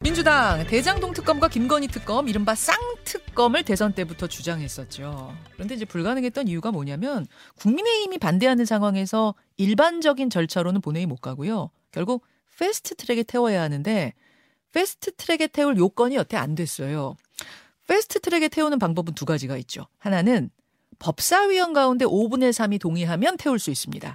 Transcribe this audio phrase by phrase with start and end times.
[0.00, 5.34] 민주당 대장동 특검과 김건희 특검 이른바 쌍특검을 대선 때부터 주장했었죠.
[5.54, 7.26] 그런데 이제 불가능했던 이유가 뭐냐면
[7.56, 11.70] 국민의힘이 반대하는 상황에서 일반적인 절차로는 본회의 못 가고요.
[11.90, 12.24] 결국
[12.58, 14.12] 패스트 트랙에 태워야 하는데
[14.72, 17.16] 패스트 트랙에 태울 요건이 여태 안 됐어요.
[17.88, 19.86] 패스트 트랙에 태우는 방법은 두 가지가 있죠.
[19.98, 20.50] 하나는
[20.98, 24.14] 법사위원 가운데 5분의 3이 동의하면 태울 수 있습니다.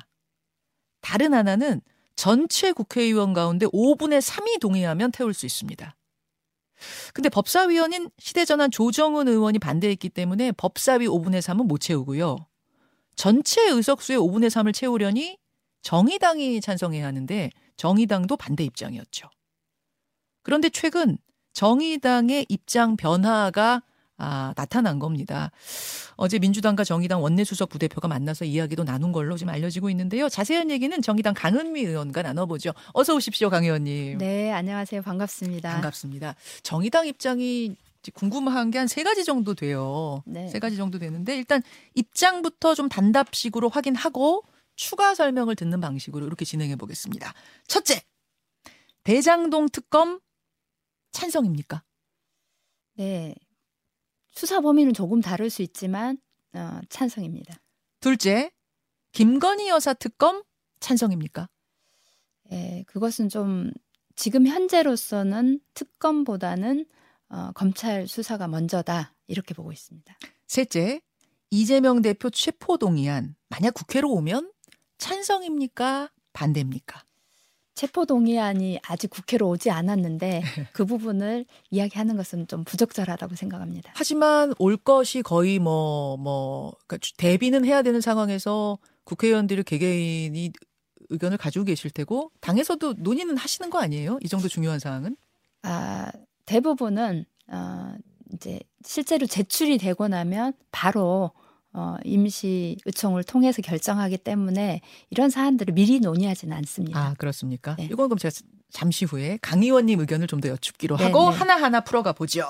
[1.02, 1.82] 다른 하나는
[2.16, 5.96] 전체 국회의원 가운데 5분의 3이 동의하면 태울 수 있습니다.
[7.14, 12.38] 근데 법사위원인 시대전환 조정은 의원이 반대했기 때문에 법사위 5분의 3은 못 채우고요.
[13.16, 15.38] 전체 의석수의 5분의 3을 채우려니
[15.82, 19.30] 정의당이 찬성해야 하는데 정의당도 반대 입장이었죠.
[20.44, 21.18] 그런데 최근
[21.54, 23.84] 정의당의 입장 변화가
[24.24, 25.50] 아, 나타난 겁니다.
[26.16, 30.30] 어제 민주당과 정의당 원내수석 부대표가 만나서 이야기도 나눈 걸로 지금 알려지고 있는데요.
[30.30, 32.72] 자세한 얘기는 정의당 강은미 의원과 나눠보죠.
[32.94, 34.20] 어서 오십시오, 강 의원님.
[34.20, 35.02] 네, 안녕하세요.
[35.02, 35.72] 반갑습니다.
[35.74, 36.36] 반갑습니다.
[36.62, 37.76] 정의당 입장이
[38.14, 40.22] 궁금한 게 한 세 가지 정도 돼요.
[40.28, 40.48] 네.
[40.50, 41.62] 세 가지 정도 되는데 일단
[41.96, 44.44] 입장부터 좀 단답식으로 확인하고
[44.76, 47.34] 추가 설명을 듣는 방식으로 이렇게 진행해 보겠습니다.
[47.68, 48.02] 첫째,
[49.04, 50.20] 대장동 특검
[51.12, 51.84] 찬성입니까?
[52.98, 53.36] 네.
[54.32, 56.18] 수사 범위는 조금 다를 수 있지만
[56.54, 57.56] 어, 찬성입니다.
[58.00, 58.52] 둘째,
[59.12, 60.44] 김건희 여사 특검
[60.80, 61.48] 찬성입니까?
[62.52, 63.72] 예, 그것은 좀
[64.16, 66.86] 지금 현재로서는 특검보다는
[67.30, 70.18] 어, 검찰 수사가 먼저다 이렇게 보고 있습니다.
[70.48, 71.02] 셋째,
[71.50, 74.52] 이재명 대표 체포 동의안 만약 국회로 오면
[74.98, 76.10] 찬성입니까?
[76.34, 77.04] 반대입니까?
[77.82, 83.92] 체포 동의안이 아직 국회로 오지 않았는데 그 부분을 이야기하는 것은 좀 부적절하다고 생각합니다.
[83.96, 90.52] 하지만 올 것이 거의 뭐, 뭐, 그러니까 대비는 해야 되는 상황에서 국회의원들이 개개인이
[91.10, 94.20] 의견을 가지고 계실 테고, 당에서도 논의는 하시는 거 아니에요?
[94.22, 95.18] 이 정도 중요한 사항은?
[95.64, 96.12] 아,
[96.46, 97.96] 대부분은, 어,
[98.32, 101.32] 이제 실제로 제출이 되고 나면 바로
[101.74, 107.00] 어, 임시 의총을 통해서 결정하기 때문에 이런 사안들을 미리 논의하지는 않습니다.
[107.00, 107.76] 아, 그렇습니까?
[107.78, 107.86] 네.
[107.86, 108.34] 이건 그럼 제가
[108.72, 111.38] 잠시 후에 강 의원님 의견을 좀 더 여쭙기로 네, 하고 네.
[111.38, 112.44] 하나하나 풀어가 보죠.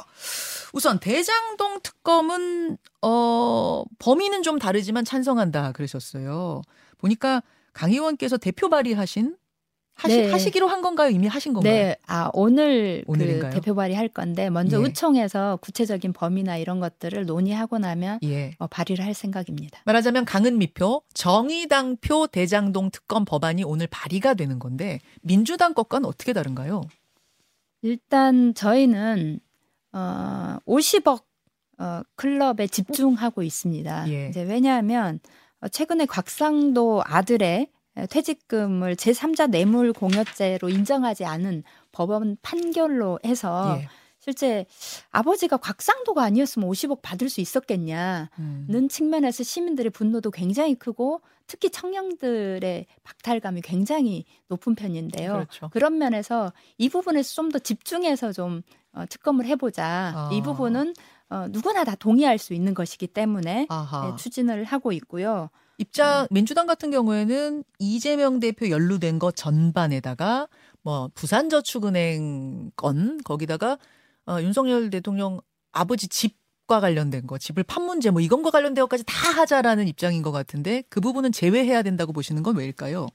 [0.73, 6.61] 우선 대장동 특검은 어 범위는 좀 다르지만 찬성한다 그러셨어요.
[6.97, 7.41] 보니까
[7.73, 9.35] 강 의원께서 대표 발의하신
[10.01, 10.31] 하시, 네.
[10.31, 11.09] 하시 기로 한 건가요?
[11.09, 11.71] 이미 하신 건가요?
[11.71, 13.51] 네, 아 오늘 오늘인가요?
[13.51, 14.83] 그 대표 발의할 건데 먼저 예.
[14.83, 18.55] 의총에서 구체적인 범위나 이런 것들을 논의하고 나면 예.
[18.57, 19.79] 어, 발의를 할 생각입니다.
[19.85, 26.81] 말하자면 강은미표 정의당표 대장동 특검 법안이 오늘 발의가 되는 건데 민주당 것과는 어떻게 다른가요?
[27.83, 29.39] 일단 저희는
[29.93, 31.23] 어 50억
[31.77, 34.09] 어 클럽에 집중하고 있습니다.
[34.09, 34.29] 예.
[34.29, 35.19] 이제 왜냐하면
[35.59, 37.67] 어, 최근에 곽상도 아들의
[38.09, 43.87] 퇴직금을 제3자 뇌물 공여죄로 인정하지 않은 법원 판결로 해서 예.
[44.19, 44.65] 실제
[45.09, 48.87] 아버지가 곽상도가 아니었으면 50억 받을 수 있었겠냐는 음.
[48.87, 55.33] 측면에서 시민들의 분노도 굉장히 크고 특히 청년들의 박탈감이 굉장히 높은 편인데요.
[55.33, 55.69] 그렇죠.
[55.69, 58.61] 그런 면에서 이 부분에서 좀 더 집중해서 좀
[58.93, 60.13] 어, 특검을 해보자.
[60.15, 60.29] 아.
[60.31, 60.93] 이 부분은
[61.29, 63.67] 어, 누구나 다 동의할 수 있는 것이기 때문에.
[64.07, 65.49] 네, 추진을 하고 있고요.
[65.81, 70.47] 입장 민주당 같은 경우에는 이재명 대표 연루된 거 전반에다가
[70.83, 73.79] 뭐 부산저축은행 건 거기다가
[74.27, 79.31] 어, 윤석열 대통령 아버지 집과 관련된 거 집을 판 문제 뭐 이건과 관련된 것까지 다
[79.31, 83.07] 하자라는 입장인 것 같은데 그 부분은 제외해야 된다고 보시는 건 왜일까요?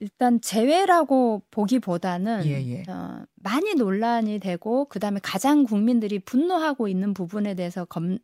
[0.00, 2.82] 일단 제외라고 보기보다는 예, 예.
[2.90, 8.18] 어, 많이 논란이 되고 그다음에 가장 국민들이 분노하고 있는 부분에 대해서 검,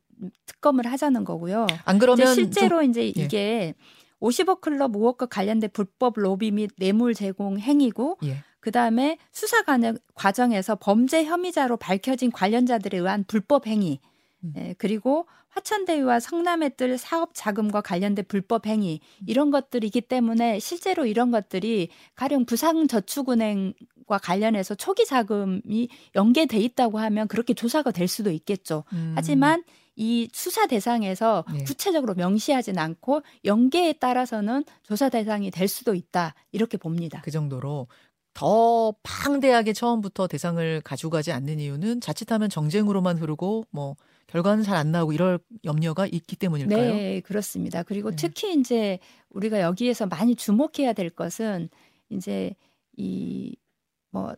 [0.47, 1.67] 특검을 하자는 거고요.
[1.85, 3.07] 안 이제 그러면 실제로 이제 예.
[3.09, 3.75] 이게
[4.21, 8.37] 50억 클럽 의혹과 관련된 불법 로비 및 뇌물 제공 행위고 좀, 예.
[8.61, 14.01] 그다음에 수사 과정- 과정에서 범죄 혐의자로 밝혀진 관련자들에 의한 불법 행위
[14.45, 14.53] 음.
[14.57, 21.89] 예, 그리고 화천대유와 성남의뜰 사업 자금과 관련된 불법 행위 이런 것들이기 때문에 실제로 이런 것들이
[22.15, 28.85] 가령 부산저축은행과 관련해서 초기 자금이 연계돼 있다고 하면 그렇게 조사가 될 수도 있겠죠.
[28.93, 29.13] 음.
[29.17, 29.63] 하지만
[29.97, 31.65] 이 수사 대상에서 네.
[31.65, 37.23] 구체적으로 명시하진 않고 연계에 따라서는 조사 대상이 될 수도 있다 이렇게 봅니다.
[37.25, 37.89] 그 정도로
[38.35, 43.97] 더 방대하게 처음부터 대상을 가져가지 않는 이유는 자칫하면 정쟁으로만 흐르고 뭐
[44.27, 46.95] 결과는 잘 안 나오고 이럴 염려가 있기 때문일까요?
[46.95, 47.83] 네, 그렇습니다.
[47.83, 48.17] 그리고 네.
[48.17, 48.99] 특히 이제
[49.31, 51.71] 우리가 여기에서 많이 주목해야 될 것은
[52.11, 52.55] 이제
[52.99, 54.35] 이뭐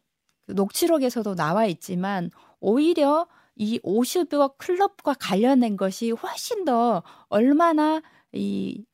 [0.46, 3.26] 그 녹취록에서도 나와 있지만 오히려
[3.58, 8.00] 이 50억 클럽과 관련된 것이 훨씬 더 얼마나
[8.32, 8.84] 이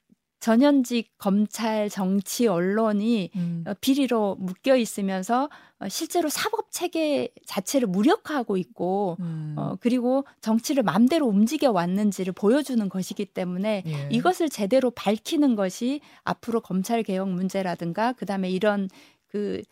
[0.44, 3.64] 전현직 검찰, 정치, 언론이 음.
[3.66, 9.55] 어, 비리로 묶여 있으면서 어, 실제로 사법 체계 자체를 무력화하고 있고 음.
[9.56, 14.08] 어, 그리고 정치를 맘대로 움직여 왔는지를 보여주는 것이기 때문에 예.
[14.11, 18.90] 이것을 제대로 밝히는 것이 앞으로 검찰 개혁 문제라든가 그 다음에 이런
[19.26, 19.62] 그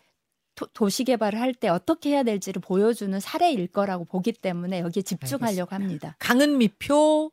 [0.55, 5.75] 도, 시 개발을 할 때 어떻게 해야 될지를 보여주는 사례일 거라고 보기 때문에 여기에 집중하려고
[5.75, 6.15] 합니다.
[6.19, 7.31] 강은미표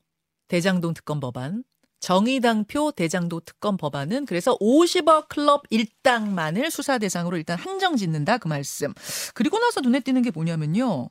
[0.48, 1.64] 대장동 특검 법안,
[2.00, 8.92] 정의당표 대장동 특검 법안은 그래서 50억 클럽 일당만을 수사 대상으로 일단 한정 짓는다 그 말씀.
[9.34, 11.08] 그리고 나서 눈에 띄는 게 뭐냐면요.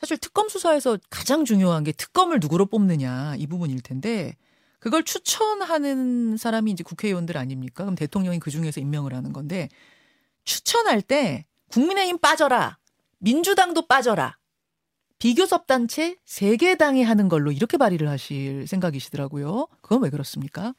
[0.00, 4.34] 사실 특검 수사에서 가장 중요한 게 특검을 누구로 뽑느냐 이 부분일 텐데
[4.80, 7.84] 그걸 추천하는 사람이 이제 국회의원들 아닙니까?
[7.84, 9.68] 그럼 대통령이 그 중에서 임명을 하는 건데
[10.44, 12.78] 추천할 때 국민의힘 빠져라.
[13.18, 14.36] 민주당도 빠져라.
[15.18, 19.68] 비교섭 단체 세개 당이 하는 걸로 이렇게 발의를 하실 생각이시더라고요.
[19.80, 20.74] 그건 왜 그렇습니까?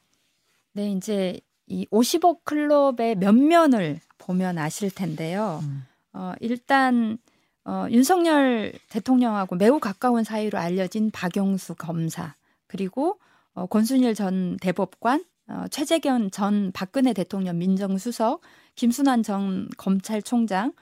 [0.73, 5.61] 네, 이제 이 50억 클럽의 면면을 보면 아실 텐데요.
[5.63, 5.85] 음.
[6.11, 7.17] 어, 일단
[7.65, 12.35] 어, 윤석열 대통령하고 매우 가까운 사이로 알려진 박용수 검사
[12.67, 13.19] 그리고
[13.53, 18.41] 어, 권순일 전 대법관, 어, 최재견 전 박근혜 대통령 민정수석,
[18.75, 20.73] 김수남 전 검찰총장,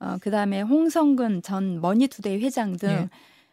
[0.00, 3.08] 어, 그 다음에 홍선근 전 머니투데이 회장 등 예.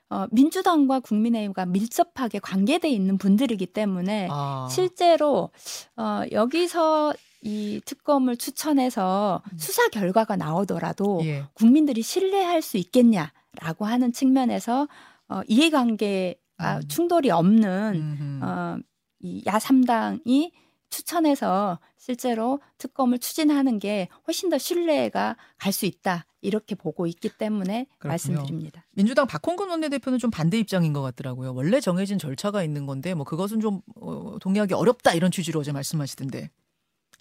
[0.09, 4.67] 어, 민주당과 국민의힘과 밀접하게 관계돼 있는 분들이기 때문에 아.
[4.69, 5.49] 실제로
[5.97, 9.57] 어, 여기서 이 특검을 추천해서 음.
[9.57, 11.43] 수사 결과가 나오더라도 예.
[11.53, 14.87] 국민들이 신뢰할 수 있겠냐라고 하는 측면에서
[15.27, 16.87] 어, 이해관계가 음.
[16.87, 18.45] 충돌이 없는 음흠.
[18.45, 18.77] 어,
[19.19, 20.51] 이 야삼당이
[20.89, 27.87] 추천해서 실제로 특검을 추진하는 게 훨씬 더 신뢰가 갈 수 있다 이렇게 보고 있기 때문에
[27.97, 28.09] 그렇군요.
[28.09, 28.85] 말씀드립니다.
[28.91, 31.53] 민주당 박홍근 원내대표는 좀 반대 입장인 것 같더라고요.
[31.53, 36.49] 원래 정해진 절차가 있는 건데 뭐 그것은 좀 어, 동의하기 어렵다 이런 취지로 어제 말씀하시던데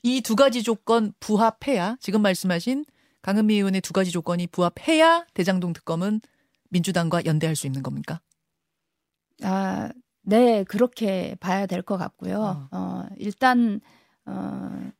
[0.03, 2.85] 이 두 가지 조건 부합해야 지금 말씀하신
[3.23, 6.21] 강은미 의원의 두 가지 조건이 부합해야 대장동 특검은
[6.69, 8.21] 민주당과 연대할 수 있는 겁니까?
[9.43, 9.91] 아,
[10.25, 12.69] 네, 그렇게 봐야 될 것 같고요.
[12.73, 12.77] 어.
[12.77, 13.81] 어, 일단
[14.27, 14.91] 어,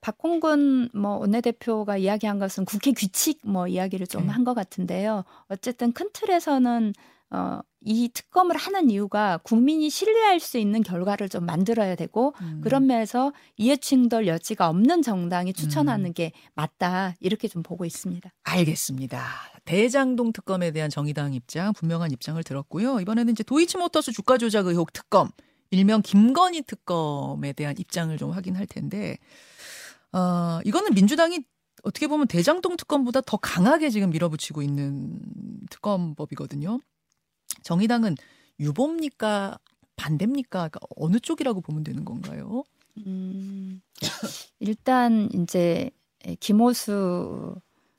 [0.00, 4.32] 박홍근 뭐 원내대표가 이야기한 것은 국회 규칙 뭐 이야기를 좀 네.
[4.32, 5.24] 한것 같은데요.
[5.48, 6.92] 어쨌든 큰 틀에서는
[7.32, 12.60] 어, 이 특검을 하는 이유가 국민이 신뢰할 수 있는 결과를 좀 만들어야 되고 음.
[12.62, 16.12] 그런 면에서 이해충돌 여지가 없는 정당이 추천하는 음.
[16.12, 18.30] 게 맞다 이렇게 좀 보고 있습니다.
[18.44, 19.24] 알겠습니다.
[19.64, 23.00] 대장동 특검에 대한 정의당 입장, 분명한 입장을 들었고요.
[23.00, 25.30] 이번에는 이제 도이치모터스 주가 조작 의혹 특검,
[25.70, 29.16] 일명 김건희 특검에 대한 입장을 좀 확인할 텐데,
[30.12, 31.40] 어, 이거는 민주당이
[31.84, 35.18] 어떻게 보면 대장동 특검보다 더 강하게 지금 밀어붙이고 있는
[35.70, 36.78] 특검법이거든요.
[37.62, 38.16] 정의당은
[38.60, 39.58] 유보입니까?
[39.96, 40.68] 반대입니까?
[40.68, 42.64] 그러니까 어느 쪽이라고 보면 되는 건가요?
[43.06, 43.80] 음,
[44.60, 45.90] 일단 이제
[46.40, 47.56] 김호수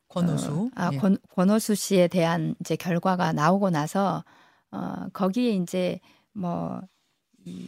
[0.07, 0.51] 권오수.
[0.51, 0.97] 어, 아, 예.
[0.97, 4.23] 권, 권오수 씨에 대한 이제 결과가 나오고 나서
[4.71, 5.99] 어, 거기에 이제
[6.33, 6.81] 뭐
[7.45, 7.67] 이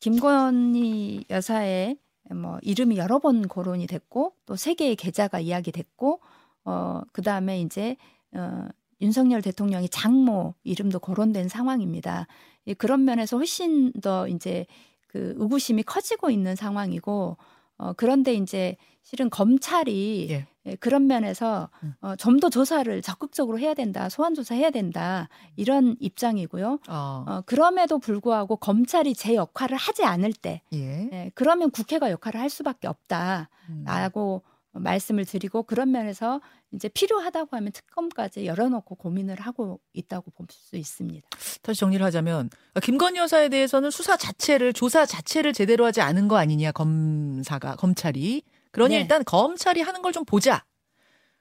[0.00, 1.96] 김건희 여사의
[2.34, 6.20] 뭐 이름이 여러 번 거론이 됐고 또 세 개의 계좌가 이야기됐고
[6.64, 7.96] 어 그다음에 이제
[8.32, 8.66] 어
[9.00, 12.26] 윤석열 대통령이 장모 이름도 거론된 상황입니다.
[12.66, 14.66] 예, 그런 면에서 훨씬 더 이제
[15.08, 17.36] 그 의구심이 커지고 있는 상황이고
[17.76, 20.46] 어 그런데 이제 실은 검찰이 예.
[20.66, 21.92] 예, 그런 면에서 음.
[22.00, 26.78] 어, 좀 더 조사를 적극적으로 해야 된다, 소환 조사해야 된다 이런 입장이고요.
[26.88, 31.08] 어, 어, 그럼에도 불구하고 검찰이 제 역할을 하지 않을 때, 예.
[31.12, 34.53] 예, 그러면 국회가 역할을 할 수밖에 없다라고 음.
[34.74, 36.40] 말씀을 드리고 그런 면에서
[36.72, 41.28] 이제 필요하다고 하면 특검까지 열어놓고 고민을 하고 있다고 볼 수 있습니다.
[41.62, 46.36] 다시 정리를 하자면 그러니까 김건희 여사에 대해서는 수사 자체를 조사 자체를 제대로 하지 않은 거
[46.36, 49.00] 아니냐 검사가 검찰이 그러니 네.
[49.02, 50.64] 일단 검찰이 하는 걸 좀 보자.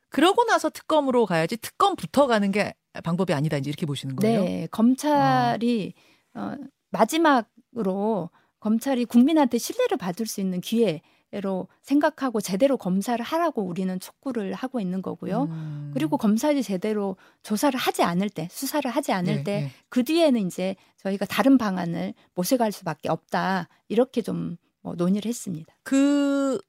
[0.09, 2.73] 그러고 나서 특검으로 가야지 특검부터 가는 게
[3.03, 4.43] 방법이 아니다 이제 이렇게 보시는 거예요.
[4.43, 5.93] 네, 검찰이
[6.35, 6.53] 어,
[6.91, 11.01] 마지막으로 검찰이 국민한테 신뢰를 받을 수 있는 기회
[11.41, 15.43] 로 생각하고 제대로 검사를 하라고 우리는 촉구를 하고 있는 거고요.
[15.43, 15.91] 음.
[15.93, 19.71] 그리고 검찰이 제대로 조사를 하지 않을 때, 수사를 하지 않을 네, 때, 네.
[19.89, 23.67] 그 뒤에는 이제 저희가 다른 방안을 모색할 수밖에 없다.
[23.87, 25.73] 이렇게 좀 뭐 논의를 했습니다.
[25.81, 26.59] 그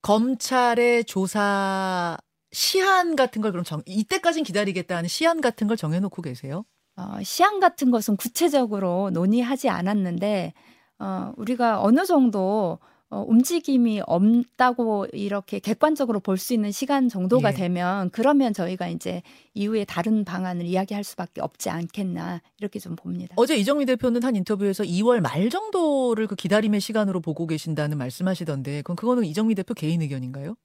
[0.00, 2.16] 검찰의 조사
[2.50, 6.64] 시한 같은 걸 그럼 정 이때까지는 기다리겠다는 시한 같은 걸 정해놓고 계세요?
[6.96, 10.52] 어, 시한 같은 것은 구체적으로 논의하지 않았는데
[10.98, 12.78] 어, 우리가 어느 정도
[13.12, 17.54] 어, 움직임이 없다고 이렇게 객관적으로 볼 수 있는 시간 정도가 예.
[17.54, 23.34] 되면 그러면 저희가 이제 이후에 다른 방안을 이야기할 수밖에 없지 않겠나 이렇게 좀 봅니다.
[23.36, 28.96] 어제 이정미 대표는 한 인터뷰에서 2월 말 정도를 그 기다림의 시간으로 보고 계신다는 말씀하시던데 그건
[28.96, 30.56] 그거는 이정미 대표 개인 의견인가요?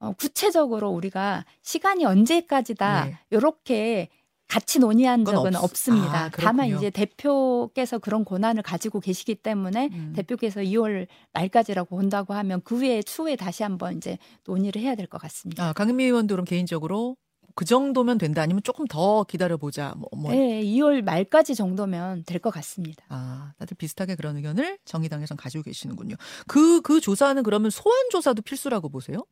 [0.00, 3.18] 어, 구체적으로 우리가 시간이 언제까지다 예.
[3.32, 4.08] 요렇게
[4.48, 6.24] 같이 논의한 적은 없- 없습니다.
[6.24, 6.68] 아, 다만.
[6.68, 10.12] 이제 대표께서 그런 권한을 가지고 계시기 때문에 음.
[10.16, 15.20] 대표께서 2월 말까지라고 본다고 하면 그 후에 추후에 다시 한번 이제 논의를 해야 될 것
[15.20, 15.68] 같습니다.
[15.68, 17.16] 아, 강은미 의원도 그럼 개인적으로
[17.54, 19.94] 그 정도면 된다 아니면 조금 더 기다려보자.
[19.96, 20.30] 뭐, 뭐.
[20.32, 23.04] 네, 2월 말까지 정도면 될 것 같습니다.
[23.08, 26.14] 아, 다들 비슷하게 그런 의견을 정의당에선 가지고 계시는군요.
[26.46, 29.24] 그, 그 조사는 그러면 소환 조사도 필수라고 보세요?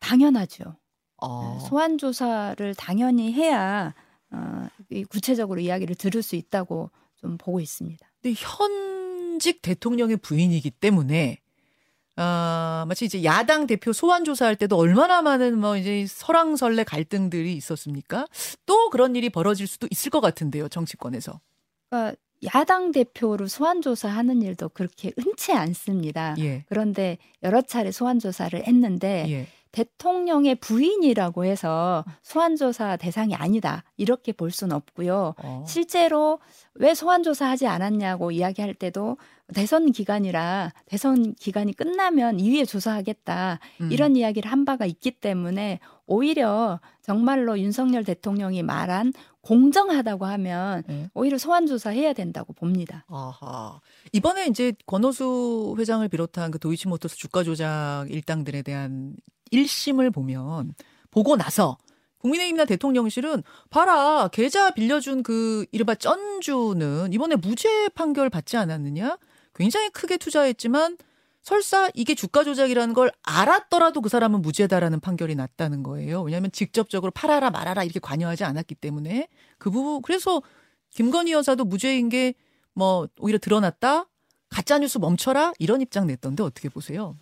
[0.00, 0.76] 당연하죠.
[1.20, 4.03] 아, 소환 조사를 당연히 해야 어, 이
[5.08, 8.06] 구체적으로 이야기를 들을 수 있다고 좀 보고 있습니다.
[8.22, 11.38] 근데 현직 대통령의 부인이기 때문에
[12.16, 18.26] 아, 마치 이제 야당 대표 소환 조사할 때도 얼마나 많은 뭐 이제 설왕설래 갈등들이 있었습니까?
[18.66, 21.40] 또 그런 일이 벌어질 수도 있을 것 같은데요, 정치권에서.
[21.90, 22.16] 그러니까
[22.54, 26.36] 야당 대표를 소환 조사하는 일도 그렇게 흔치 않습니다.
[26.38, 26.64] 예.
[26.68, 29.46] 그런데 여러 차례 소환 조사를 했는데 예.
[29.74, 35.34] 대통령의 부인이라고 해서 소환 조사 대상이 아니다 이렇게 볼 수는 없고요.
[35.42, 35.64] 어.
[35.66, 36.38] 실제로
[36.74, 39.18] 왜 소환 조사 하지 않았냐고 이야기할 때도
[39.52, 43.92] 대선 기간이라 대선 기간이 끝나면 이후에 조사하겠다 음.
[43.92, 51.10] 이런 이야기를 한 바가 있기 때문에 오히려 정말로 윤석열 대통령이 말한 공정하다고 하면 예.
[51.14, 53.04] 오히려 소환 조사 해야 된다고 봅니다.
[53.08, 53.80] 아하.
[54.12, 59.16] 이번에 이제 권오수 회장을 비롯한 그 도이치모터스 주가 조작 일당들에 대한
[59.52, 60.74] 1심을 보면
[61.10, 61.78] 보고 나서
[62.18, 69.18] 국민의힘이나 대통령실은 봐라 계좌 빌려준 그 이른바 쩐주는 이번에 무죄 판결 받지 않았느냐?
[69.54, 70.96] 굉장히 크게 투자했지만
[71.42, 76.22] 설사 이게 주가 조작이라는 걸 알았더라도 그 사람은 무죄다라는 판결이 났다는 거예요.
[76.22, 80.42] 왜냐하면 직접적으로 팔아라 말아라 이렇게 관여하지 않았기 때문에 그 부분 그래서
[80.90, 82.34] 김건희 여사도 무죄인 게
[82.74, 84.06] 뭐 오히려 드러났다
[84.50, 87.16] 가짜 뉴스 멈춰라 이런 입장 냈던데 어떻게 보세요?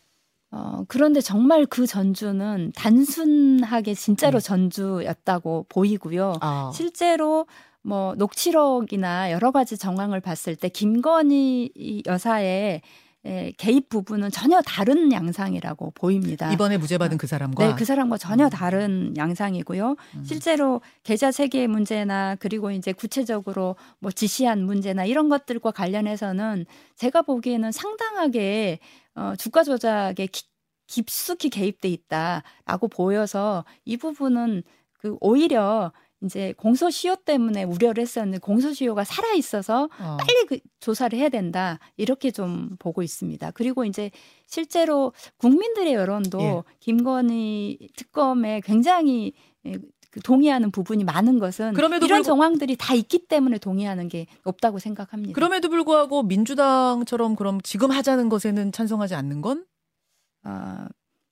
[0.52, 4.47] 어, 그런데 정말 그 전주는 단순하게 진짜로 네.
[4.47, 6.35] 전주였다고 보이고요.
[6.42, 7.47] 아, 실제로
[7.80, 12.82] 뭐 녹취록이나 여러 가지 정황을 봤을 때 김건희 이 여사의
[13.25, 16.52] 에, 개입 부분은 전혀 다른 양상이라고 보입니다.
[16.52, 18.50] 이번에 무죄 받은 그 사람과 네, 그 사람과 전혀 음.
[18.50, 19.97] 다른 양상이고요.
[20.16, 20.25] 음.
[20.25, 26.66] 실제로 계좌 세계 문제나 그리고 이제 구체적으로 뭐 지시한 문제나 이런 것들과 관련해서는
[26.97, 28.80] 제가 보기에는 상당하게
[29.14, 30.47] 어, 주가 조작에 기-
[30.87, 34.62] 깊숙이 개입돼 있다라고 보여서 이 부분은
[34.95, 35.92] 그 오히려
[36.25, 40.16] 이제 공소시효 때문에 우려를 했었는데 공소시효가 살아 있어서 어.
[40.19, 43.50] 빨리 그 조사를 해야 된다 이렇게 좀 보고 있습니다.
[43.52, 44.11] 그리고 이제
[44.47, 46.62] 실제로 국민들의 여론도 예.
[46.78, 49.33] 김건희 특검에 굉장히
[50.21, 55.35] 동의하는 부분이 많은 것은 그럼에도 이런 불구- 정황들이 다 있기 때문에 동의하는 게 높다고 생각합니다.
[55.35, 59.66] 그럼에도 불구하고 민주당처럼 그럼 지금 하자는 것에는 찬성하지 않는 건좀더
[60.45, 60.87] 어,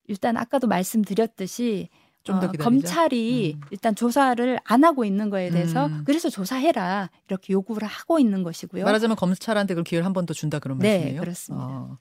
[0.09, 1.89] 일단 아까도 말씀드렸듯이
[2.29, 2.63] 어, 기다리자.
[2.65, 3.61] 검찰이 음.
[3.71, 6.03] 일단 조사를 안 하고 있는 거에 대해서 음.
[6.05, 8.85] 그래서 조사해라 이렇게 요구를 하고 있는 것이고요.
[8.85, 11.21] 말하자면 검찰한테 그럼 기회를 한 번 더 준다 그런 네, 말씀이에요?
[11.21, 11.65] 그렇습니다.
[11.67, 11.99] 어.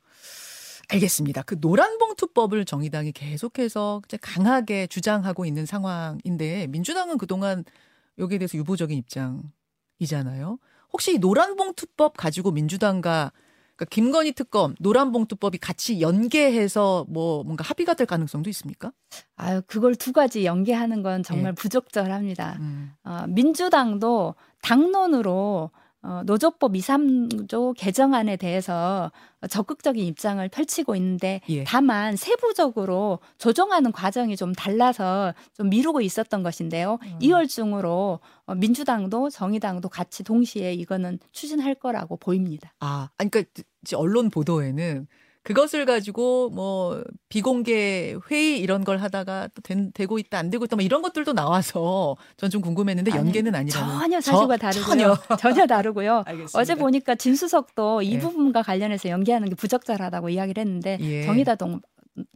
[0.89, 1.43] 알겠습니다.
[1.43, 7.63] 그 노란봉투법을 정의당이 계속해서 강하게 주장하고 있는 상황인데 민주당은 그동안
[8.17, 10.58] 여기에 대해서 유보적인 입장이잖아요.
[10.91, 13.31] 혹시 이 노란봉투법 가지고 민주당과
[13.75, 18.91] 그러니까 김건희 특검, 노란봉투법이 같이 연계해서 뭐 뭔가 합의가 될 가능성도 있습니까?
[19.38, 21.53] 아유, 그걸 두 가지 연계하는 건 정말 예.
[21.53, 22.58] 부적절합니다.
[22.60, 22.91] 음.
[23.05, 29.12] 어, 민주당도 당론으로 어, 노조법 2, 3조 개정안에 대해서
[29.50, 31.63] 적극적인 입장을 펼치고 있는데 예.
[31.65, 37.00] 다만 세부적으로 조정하는 과정이 좀 달라서 좀 미루고 있었던 것인데요.
[37.03, 37.20] 음.
[37.22, 42.74] 2월 중으로 어, 민주당도 정의당도 같이 동시에 이거는 추진할 거라고 보입니다.
[42.79, 43.44] 아, 그러니까
[43.96, 45.08] 언론 보도에는
[45.43, 50.75] 그것을 가지고 뭐 비공개 회의 이런 걸 하다가 또 된, 되고 있다 안 되고 있다
[50.75, 55.17] 뭐 이런 것들도 나와서 전 좀 궁금했는데 연계는 아니라는 전혀 사실과 저- 다르고요.
[55.39, 56.24] 전혀 다르고요.
[56.25, 56.60] 알겠습니다.
[56.60, 58.19] 어제 보니까 진수석도 이 예.
[58.19, 61.25] 부분과 관련해서 연계하는 게 부적절하다고 이야기를 했는데 예.
[61.25, 61.58] 정의당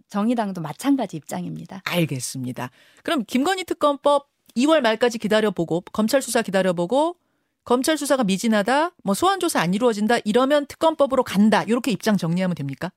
[0.10, 1.82] 정의당도 마찬가지 입장입니다.
[1.86, 2.70] 알겠습니다.
[3.04, 7.16] 그럼 김건희 특검법 2월 말까지 기다려보고 검찰 수사 기다려보고
[7.64, 12.92] 검찰 수사가 미진하다, 뭐 소환 조사 안 이루어진다 이러면 특검법으로 간다 이렇게 입장 정리하면 됩니까?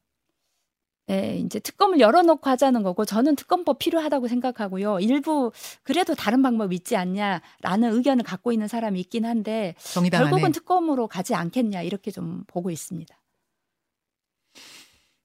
[1.09, 4.99] 네, 이제 특검을 열어놓고 하자는 거고 저는 특검법 필요하다고 생각하고요.
[4.99, 5.53] 일부
[5.85, 10.51] 그래도 다른 방법 있지 않냐라는 의견을 갖고 있는 사람이 있긴 한데 정의당 결국은.
[10.51, 13.17] 특검으로 가지 않겠냐 이렇게 좀 보고 있습니다.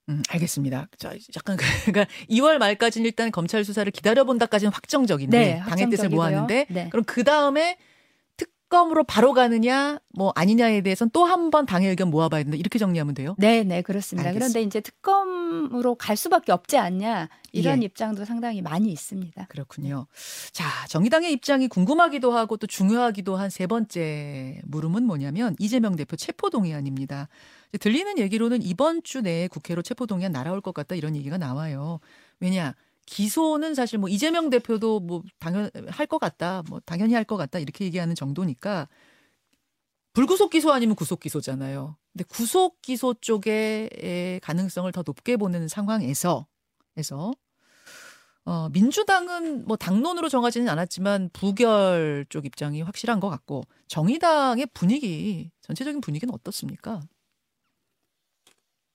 [0.08, 0.86] 음, 알겠습니다.
[0.98, 6.10] 자, 약간 그러니까 2월 말까지는 일단 검찰 수사를 기다려본다까지는 확정적인데 네, 당의 뜻을.
[6.10, 6.88] 모았는데 네.
[6.90, 7.76] 그럼 그 다음에
[8.72, 13.14] 특검으로 바로 가느냐 뭐 아니냐에 대해서는 또 한 번 당의 의견 모아봐야 된다 이렇게 정리하면
[13.14, 13.34] 돼요.
[13.36, 14.28] 네, 네, 그렇습니다.
[14.30, 14.38] 알겠습니다.
[14.38, 17.86] 그런데 이제 특검으로 갈 수밖에 없지 않냐 이런 예.
[17.86, 19.46] 입장도 상당히 많이 있습니다.
[19.48, 20.06] 그렇군요.
[20.52, 27.28] 자, 정의당의 입장이 궁금하기도 하고 또 중요하기도 한 세 번째 물음은 뭐냐면 이재명 대표 체포동의안입니다.
[27.78, 32.00] 들리는 얘기로는 이번 주 내에 국회로 체포동의안 날아올 것 같다 이런 얘기가 나와요.
[32.40, 32.74] 왜냐?
[33.06, 37.58] 기소는 사실 뭐 이재명 대표도 뭐 당연 할 것 같다, 뭐 당연히 할 것 같다
[37.58, 38.88] 이렇게 얘기하는 정도니까
[40.12, 41.96] 불구속 기소 아니면 구속 기소잖아요.
[42.12, 46.46] 근데 구속 기소 쪽의 가능성을 더 높게 보는 상황에서
[46.96, 47.32] 에서
[48.44, 56.00] 어, 민주당은 뭐 당론으로 정하지는 않았지만 부결 쪽 입장이 확실한 것 같고 정의당의 분위기 전체적인
[56.00, 57.00] 분위기는 어떻습니까?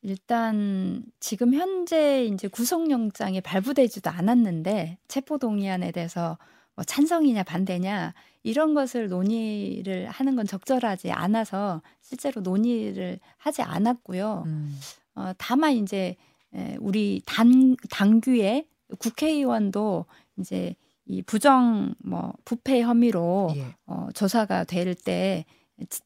[0.07, 6.37] 일단 지금 현재 이제 구속영장이 발부되지도 않았는데 체포동의안에 대해서
[6.75, 14.43] 뭐 찬성이냐 반대냐 이런 것을 논의를 하는 건 적절하지 않아서 실제로 논의를 하지 않았고요.
[14.45, 14.79] 음,
[15.15, 16.15] 어, 다만 이제
[16.55, 18.65] 에, 우리 당 당규에
[18.99, 20.05] 국회의원도
[20.39, 20.73] 이제
[21.05, 23.75] 이 부정 뭐 부패 혐의로 예.
[23.85, 25.43] 어, 조사가 될 때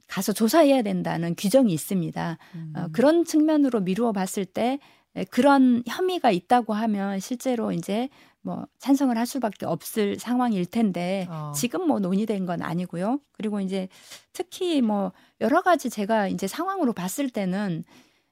[0.07, 2.37] 가서 조사해야 된다는 규정이 있습니다.
[2.55, 4.79] 음, 어, 그런 측면으로 미루어 봤을 때
[5.15, 8.09] 에, 그런 혐의가 있다고 하면 실제로 이제
[8.41, 11.51] 뭐 찬성을 할 수밖에 없을 상황일 텐데 어.
[11.55, 13.19] 지금 뭐 논의된 건 아니고요.
[13.33, 13.87] 그리고 이제
[14.33, 17.83] 특히 뭐 여러 가지 제가 이제 상황으로 봤을 때는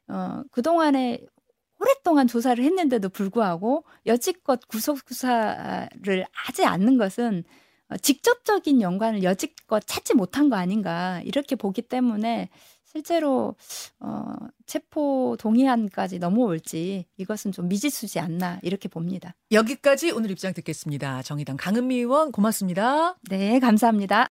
[0.07, 1.21] 어 그동안에
[1.79, 7.45] 오랫동안 조사를 했는데도 불구하고 여지껏 구속 수사를 하지 않는 것은 어,
[7.97, 12.49] 직접적인 연관을 여지껏 찾지 못한 거 아닌가 이렇게 보기 때문에
[12.91, 13.55] 실제로
[13.99, 14.33] 어,
[14.65, 19.35] 체포 동의안까지 넘어올지 이것은 좀 미지수지 않나 이렇게 봅니다.
[19.51, 21.21] 여기까지 오늘 입장 듣겠습니다.
[21.21, 23.15] 정의당 강은미 의원 고맙습니다.
[23.29, 24.27] 네, 감사합니다.